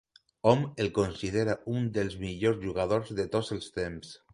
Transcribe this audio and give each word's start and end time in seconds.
Hom 0.51 0.63
el 0.85 0.89
considera 0.95 1.57
un 1.75 1.87
dels 2.01 2.19
millors 2.25 2.61
jugadors 2.67 3.17
de 3.23 3.33
tots 3.39 3.59
els 3.61 3.75
temps. 3.83 4.17